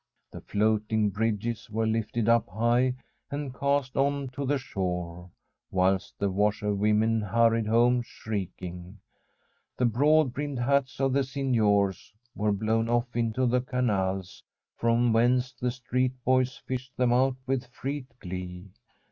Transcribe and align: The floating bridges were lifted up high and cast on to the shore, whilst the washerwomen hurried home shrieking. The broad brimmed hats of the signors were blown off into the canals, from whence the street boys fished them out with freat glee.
The 0.31 0.41
floating 0.41 1.11
bridges 1.11 1.69
were 1.69 1.85
lifted 1.85 2.27
up 2.27 2.49
high 2.49 2.95
and 3.29 3.53
cast 3.53 3.95
on 3.95 4.29
to 4.29 4.47
the 4.47 4.57
shore, 4.57 5.29
whilst 5.69 6.17
the 6.17 6.31
washerwomen 6.31 7.21
hurried 7.21 7.67
home 7.67 8.01
shrieking. 8.01 8.97
The 9.77 9.85
broad 9.85 10.33
brimmed 10.33 10.57
hats 10.57 10.99
of 10.99 11.13
the 11.13 11.23
signors 11.23 12.15
were 12.33 12.51
blown 12.51 12.89
off 12.89 13.15
into 13.15 13.45
the 13.45 13.61
canals, 13.61 14.41
from 14.75 15.13
whence 15.13 15.51
the 15.51 15.69
street 15.69 16.13
boys 16.25 16.57
fished 16.57 16.97
them 16.97 17.13
out 17.13 17.35
with 17.45 17.67
freat 17.67 18.07
glee. 18.17 18.71